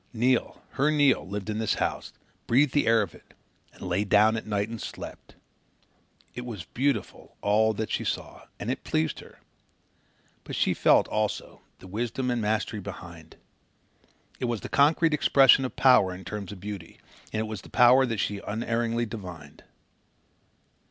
Neil, 0.13 0.59
her 0.71 0.89
Neil, 0.89 1.27
lived 1.29 1.47
in 1.47 1.59
this 1.59 1.75
house, 1.75 2.11
breathed 2.47 2.73
the 2.73 2.87
air 2.87 3.03
of 3.03 3.13
it, 3.13 3.35
and 3.71 3.83
lay 3.83 4.03
down 4.03 4.35
at 4.35 4.47
night 4.47 4.67
and 4.67 4.81
slept! 4.81 5.35
It 6.33 6.43
was 6.43 6.63
beautiful, 6.63 7.37
all 7.41 7.71
this 7.73 7.77
that 7.83 7.91
she 7.91 8.03
saw, 8.03 8.47
and 8.59 8.71
it 8.71 8.83
pleased 8.83 9.19
her; 9.19 9.37
but 10.43 10.55
she 10.55 10.73
felt, 10.73 11.07
also, 11.09 11.61
the 11.77 11.85
wisdom 11.85 12.31
and 12.31 12.41
mastery 12.41 12.79
behind. 12.79 13.35
It 14.39 14.45
was 14.45 14.61
the 14.61 14.69
concrete 14.69 15.13
expression 15.13 15.65
of 15.65 15.75
power 15.75 16.15
in 16.15 16.25
terms 16.25 16.51
of 16.51 16.59
beauty, 16.59 16.99
and 17.31 17.39
it 17.39 17.47
was 17.47 17.61
the 17.61 17.69
power 17.69 18.03
that 18.07 18.17
she 18.19 18.41
unerringly 18.47 19.05
divined. 19.05 19.63